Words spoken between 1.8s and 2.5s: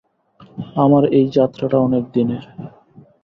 অনেকদিনের।